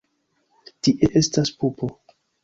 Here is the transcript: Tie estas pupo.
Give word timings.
Tie 0.87 1.09
estas 1.21 1.51
pupo. 1.65 1.91